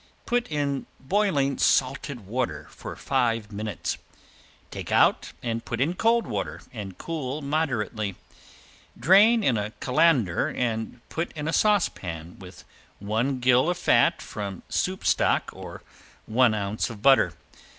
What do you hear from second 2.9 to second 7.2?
five minutes. Take out and put in cold water and